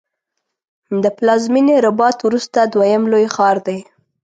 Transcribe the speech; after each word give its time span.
د 1.03 1.05
پلازمېنې 1.17 1.75
رباط 1.85 2.17
وروسته 2.27 2.59
دویم 2.73 3.03
لوی 3.11 3.25
ښار 3.35 3.57
دی. 3.67 3.79